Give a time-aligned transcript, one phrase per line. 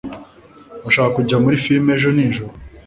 [0.85, 2.53] Urashaka kujya muri firime ejo nijoro